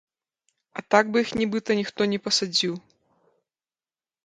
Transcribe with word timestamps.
А 0.79 0.83
так 0.95 1.11
бы 1.15 1.23
іх 1.25 1.29
нібыта 1.41 1.77
ніхто 1.81 2.01
не 2.15 2.19
пасадзіў. 2.25 2.73